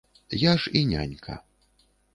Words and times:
Я 0.51 0.55
ж 0.57 0.71
і 0.73 0.83
нянька. 0.95 1.41